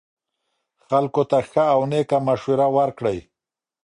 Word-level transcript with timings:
خلکو 0.87 1.21
ته 1.29 1.37
ښه 1.49 1.63
او 1.73 1.81
نیکه 1.91 2.17
مشوره 2.27 2.67
ورکړئ. 2.77 3.19